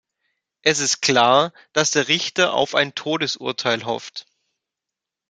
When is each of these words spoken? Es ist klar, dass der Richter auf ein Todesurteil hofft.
Es 0.63 0.79
ist 0.79 1.03
klar, 1.03 1.53
dass 1.73 1.91
der 1.91 2.07
Richter 2.07 2.55
auf 2.55 2.73
ein 2.73 2.95
Todesurteil 2.95 3.85
hofft. 3.85 4.25